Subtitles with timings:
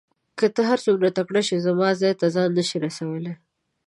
[0.37, 3.35] که ته هر څوره تکړه شې زما ځای ته ځان نه شې رسولای.